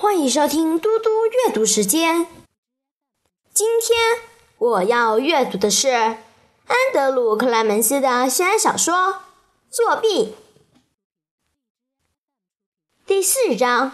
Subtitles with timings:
[0.00, 2.28] 欢迎收听嘟嘟阅读时间。
[3.52, 3.98] 今天
[4.56, 6.16] 我要阅读的是安
[6.94, 8.94] 德鲁·克莱门斯的西安小说
[9.68, 10.26] 《作弊》
[13.04, 13.90] 第四章：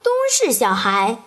[0.00, 1.20] 东市小孩。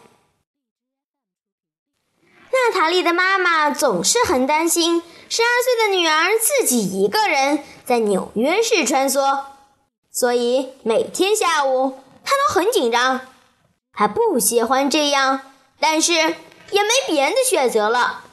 [2.51, 9.43] 娜塔莉的妈妈总是很担心十二岁的女儿自己一个人在纽约市穿梭，
[10.09, 13.19] 所以每天下午她都很紧张。
[13.97, 15.41] 他不喜欢这样，
[15.79, 18.25] 但是也没别的选择了。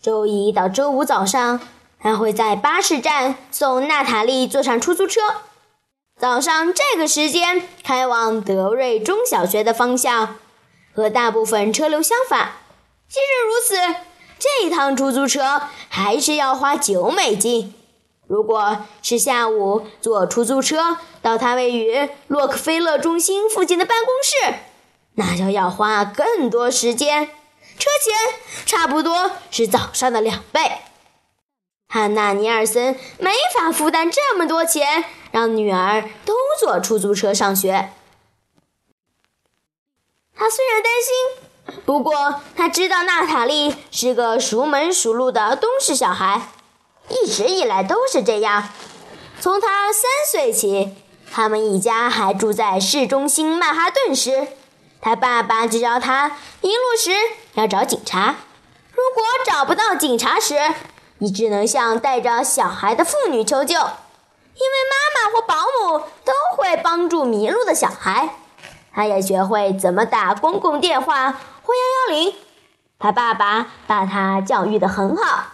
[0.00, 1.60] 周一到周五早上，
[1.98, 5.20] 他会在巴士站送娜塔莉坐上出租车。
[6.16, 10.36] 早上这个时间开往德瑞中小学的方向，
[10.94, 12.52] 和大部分车流相反。
[13.08, 14.00] 即使如此，
[14.38, 17.74] 这趟出租车还是要花九美金。
[18.30, 24.60] 如果是下午坐出租车到他位于洛克菲勒中心附近的办公室，
[25.14, 27.26] 那就要花更多时间，
[27.76, 30.60] 车钱差不多是早上的两倍。
[31.88, 37.90] 汉娜·尼尔森没法负担这么多钱，让女儿都坐出租车上学。
[40.36, 41.48] 他虽然担心。
[41.84, 46.48] 不过，他知道娜塔莉是个熟门熟路的东市小孩，
[47.10, 48.70] 一直以来都是这样。
[49.38, 50.96] 从他三岁起，
[51.30, 54.48] 他们一家还住在市中心曼哈顿时，
[55.00, 57.10] 他爸爸就教他迷路时
[57.54, 58.36] 要找警察。
[58.92, 60.58] 如果找不到警察时，
[61.18, 68.36] 你只能向带着小孩的妇女求救，因为妈妈或保姆都会帮助迷路的小孩。
[68.92, 71.40] 他也学会怎么打公共电话。
[71.62, 72.34] 或幺幺零，
[72.98, 75.52] 他爸爸把他教育的很好。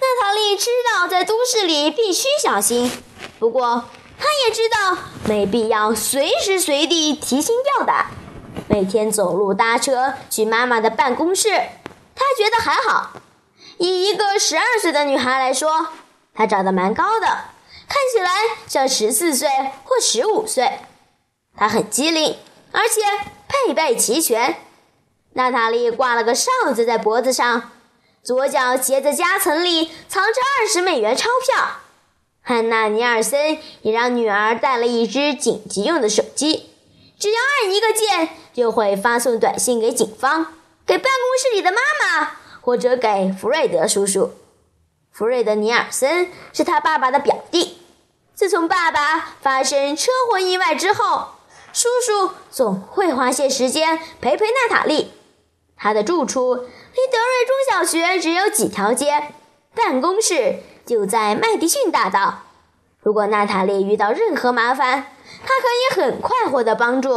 [0.00, 2.90] 娜塔莉知道在都市里必须小心，
[3.38, 3.84] 不过
[4.18, 8.06] 她也知道没必要随时随地提心吊胆。
[8.68, 13.12] 每天走路搭车去妈妈的办公室，她觉得还好。
[13.78, 15.86] 以一个十二岁的女孩来说，
[16.34, 17.26] 她长得蛮高的，
[17.88, 18.30] 看起来
[18.66, 19.48] 像十四岁
[19.84, 20.80] 或十五岁。
[21.56, 22.36] 她很机灵。
[22.70, 23.00] 而且
[23.48, 24.56] 配备齐全，
[25.32, 27.70] 娜塔莉挂了个哨子在脖子上，
[28.28, 31.78] 左脚鞋子夹层里藏着二十美元钞票。
[32.42, 36.68] 汉娜·尼尔森也让女儿带了一只紧急用的手机，
[37.18, 40.44] 只要按一个键，就会发送短信给警方、
[40.84, 44.32] 给办公室里的妈妈或者给弗瑞德叔叔。
[45.10, 47.78] 弗瑞德·尼尔森是他爸爸的表弟。
[48.34, 51.28] 自从爸爸发生车祸意外之后。
[51.72, 55.12] 叔叔总会花些时间陪陪娜塔莉。
[55.80, 56.66] 他的住处
[56.98, 59.32] 离德瑞中小学只有几条街，
[59.72, 62.40] 办公室就在麦迪逊大道。
[63.02, 65.06] 如果娜塔莉遇到任何麻烦，
[65.44, 67.10] 他可以很快获得帮助。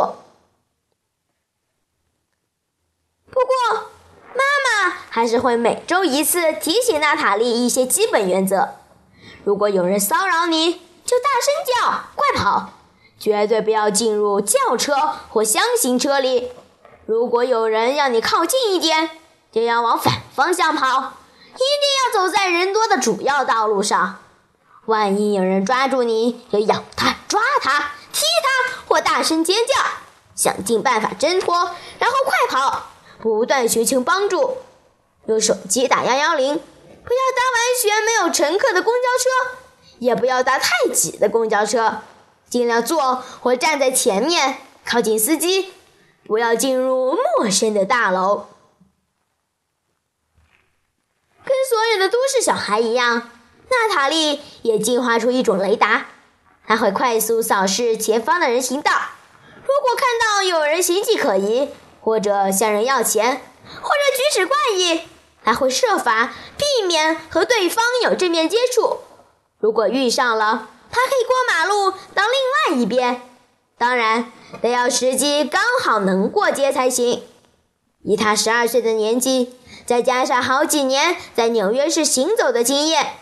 [3.31, 3.90] 不过，
[4.36, 4.44] 妈
[4.86, 8.75] 妈还是会每周一次提醒娜塔莉一些基本原则：
[9.44, 12.74] 如果有人骚扰你，就大声叫，快跑。
[13.18, 14.94] 绝对不要进入轿车
[15.30, 16.52] 或厢型车里。
[17.08, 19.09] 如果有人让你靠近一点，
[19.51, 21.13] 就要往反方向跑，
[21.53, 24.19] 一定要走在人多的主要道路上。
[24.85, 29.73] 万一有人抓住你，就咬他、抓他、踢他或大声尖叫，
[30.35, 32.88] 想尽办法挣脱，然后快跑，
[33.19, 34.57] 不断寻求帮助。
[35.28, 39.57] 用手机打幺幺零，不要搭完全没有乘客的公交车，
[40.00, 42.01] 也不要搭太挤的公交车。
[42.50, 45.73] 尽量坐或站在前面，靠近司机，
[46.25, 48.47] 不要进入陌生的大楼。
[51.45, 53.29] 跟所有的都市小孩一样，
[53.69, 56.07] 娜塔莉也进化出一种雷达，
[56.67, 58.91] 它会快速扫视前方的人行道。
[59.55, 61.69] 如果看到有人形迹可疑，
[62.01, 63.41] 或者向人要钱，
[63.81, 65.03] 或者举止怪异，
[65.45, 68.97] 它会设法避免和对方有正面接触。
[69.57, 73.21] 如果遇上了，他可以过马路到另外一边，
[73.77, 74.29] 当然
[74.62, 77.24] 得要时机刚好能过街才行。
[78.03, 79.56] 以他十二岁的年纪，
[79.86, 83.18] 再加上好几年在纽约市行走的经验，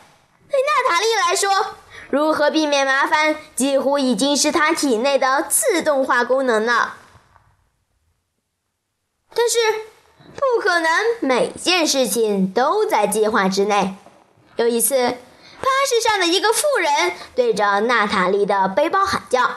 [0.50, 1.76] 对娜塔莉来说，
[2.10, 6.98] 如何避免麻烦几乎已经是她体内的自动化功能了。
[9.34, 9.58] 但是，
[10.36, 10.90] 不可能
[11.20, 13.96] 每件事情都在计划之内。
[14.56, 15.18] 有一次。
[15.62, 19.56] 巴士上的一个妇人对着娜塔莉的背包喊叫，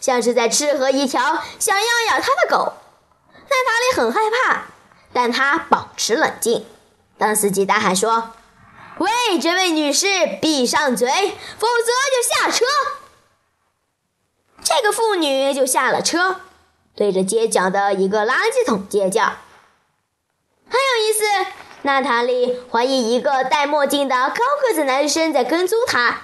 [0.00, 2.72] 像是在斥喝一条想要咬她的狗。
[3.32, 4.64] 娜塔莉很害怕，
[5.14, 6.66] 但她保持冷静。
[7.16, 8.32] 当司机大喊说
[8.98, 10.06] ：“喂，这位女士，
[10.42, 12.66] 闭上嘴，否则就下车。”
[14.62, 16.40] 这个妇女就下了车，
[16.96, 19.22] 对着街角的一个垃圾桶尖叫。
[20.68, 21.50] 还有一次，
[21.82, 26.22] 娜塔莉怀疑一个戴墨镜的高个子男生在跟踪她，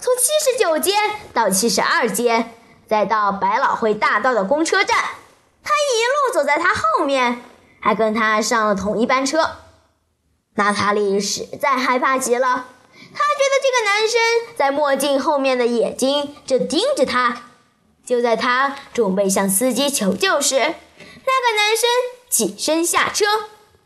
[0.00, 0.94] 从七十九街
[1.34, 2.50] 到七十二街，
[2.88, 4.96] 再到百老汇大道的公车站，
[5.62, 7.42] 他一路走在他后面，
[7.82, 9.56] 还跟他上了同一班车。
[10.54, 12.68] 娜塔莉实在害怕极了。
[13.14, 17.42] 她觉得这个男生在墨镜后面的眼睛正盯着她。
[18.04, 21.88] 就在她准备向司机求救时，那个男生
[22.30, 23.24] 起身下车，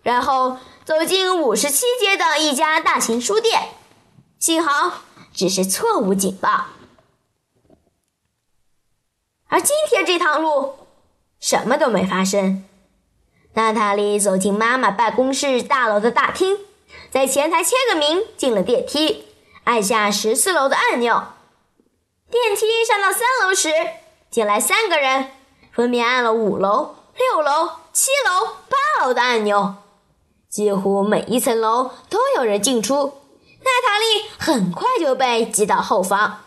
[0.03, 3.71] 然后走进五十七街的一家大型书店。
[4.39, 5.03] 幸好
[5.33, 6.67] 只是错误警报。
[9.49, 10.75] 而今天这趟路，
[11.41, 12.66] 什么都没发生。
[13.57, 16.59] 娜塔莉走进妈妈办公室大楼的大厅。
[17.11, 19.25] 在前台签个名，进了电梯，
[19.65, 21.29] 按下十四楼的按钮。
[22.31, 23.71] 电梯上到三楼时，
[24.29, 25.31] 进来三个人，
[25.73, 29.77] 分别按了五楼、六楼、七楼、八楼的按钮。
[30.51, 33.23] 几乎每一层楼都有人进出。
[33.61, 36.45] 娜塔莉很快就被挤到后方。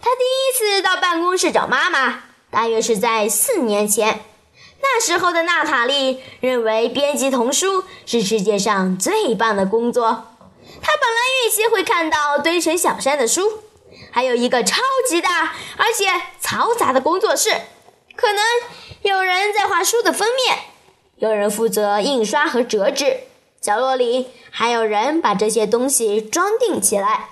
[0.00, 4.20] 她第一次到办公室找妈妈，大约是在四年前。
[4.80, 10.04] 那时候的娜塔莉认为编辑童书是世界上最棒的工作。
[10.80, 13.60] 她本来预期会看到堆成小山的书，
[14.10, 16.06] 还有一个超级大而且
[16.40, 17.50] 嘈杂的工作室，
[18.14, 18.42] 可能
[19.02, 20.58] 有人在画书的封面，
[21.16, 23.24] 有人负责印刷和折纸，
[23.60, 27.30] 角落里还有人把这些东西装订起来。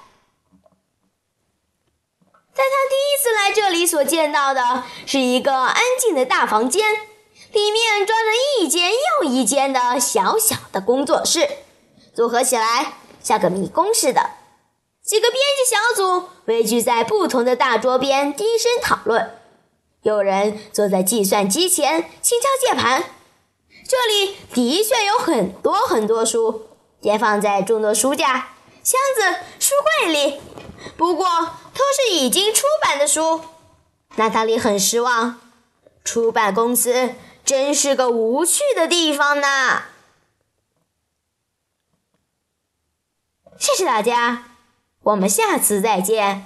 [2.57, 6.95] 在他第一次来这里所见到的是一个安静的大房间。
[7.53, 11.49] 里面装着一间又一间的小小的工作室，
[12.15, 14.31] 组合起来像个迷宫似的。
[15.03, 19.39] 几个编辑小组围聚在不同的大桌边，低声讨论。
[20.03, 23.05] 有人坐在计算机前轻敲键盘。
[23.89, 26.69] 这里的确有很多很多书，
[27.01, 28.49] 叠放在众多书架、
[28.83, 30.41] 箱子、书柜里，
[30.97, 31.27] 不过
[31.75, 33.41] 都是已经出版的书。
[34.17, 35.41] 娜塔莉很失望，
[36.05, 37.15] 出版公司。
[37.45, 39.85] 真是个无趣的地方呢！
[43.57, 44.49] 谢谢大家，
[45.03, 46.45] 我们下次再见。